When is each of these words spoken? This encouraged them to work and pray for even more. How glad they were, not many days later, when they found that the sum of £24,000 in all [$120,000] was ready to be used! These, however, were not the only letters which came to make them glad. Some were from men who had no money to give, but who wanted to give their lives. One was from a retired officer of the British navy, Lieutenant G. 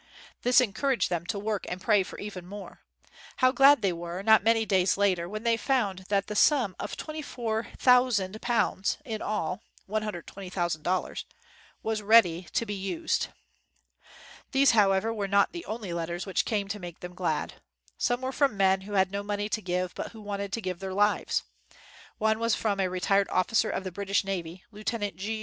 This 0.41 0.59
encouraged 0.59 1.11
them 1.11 1.27
to 1.27 1.37
work 1.37 1.67
and 1.69 1.79
pray 1.79 2.01
for 2.01 2.17
even 2.17 2.43
more. 2.47 2.81
How 3.35 3.51
glad 3.51 3.83
they 3.83 3.93
were, 3.93 4.23
not 4.23 4.41
many 4.43 4.65
days 4.65 4.97
later, 4.97 5.29
when 5.29 5.43
they 5.43 5.57
found 5.57 6.05
that 6.09 6.25
the 6.25 6.35
sum 6.35 6.75
of 6.79 6.97
£24,000 6.97 8.97
in 9.05 9.21
all 9.21 9.61
[$120,000] 9.87 11.25
was 11.83 12.01
ready 12.01 12.47
to 12.51 12.65
be 12.65 12.73
used! 12.73 13.27
These, 14.53 14.71
however, 14.71 15.13
were 15.13 15.27
not 15.27 15.51
the 15.51 15.65
only 15.65 15.93
letters 15.93 16.25
which 16.25 16.45
came 16.45 16.67
to 16.69 16.79
make 16.79 17.01
them 17.01 17.13
glad. 17.13 17.61
Some 17.99 18.21
were 18.21 18.31
from 18.31 18.57
men 18.57 18.81
who 18.81 18.93
had 18.93 19.11
no 19.11 19.21
money 19.21 19.49
to 19.49 19.61
give, 19.61 19.93
but 19.93 20.13
who 20.13 20.21
wanted 20.21 20.51
to 20.53 20.61
give 20.61 20.79
their 20.79 20.95
lives. 20.95 21.43
One 22.17 22.39
was 22.39 22.55
from 22.55 22.79
a 22.79 22.87
retired 22.89 23.29
officer 23.29 23.69
of 23.69 23.83
the 23.83 23.91
British 23.91 24.23
navy, 24.23 24.63
Lieutenant 24.71 25.17
G. 25.17 25.39